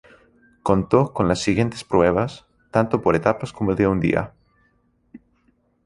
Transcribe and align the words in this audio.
Contó 0.63 1.13
con 1.13 1.27
las 1.27 1.43
siguientes 1.43 1.83
pruebas, 1.83 2.47
tanto 2.71 3.03
por 3.03 3.15
etapas 3.15 3.53
como 3.53 3.75
de 3.75 3.85
un 3.85 3.99
día. 3.99 4.33